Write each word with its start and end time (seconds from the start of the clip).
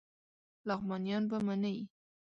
لغمانیان 0.67 1.23
به 1.29 1.37
منی 1.47 1.77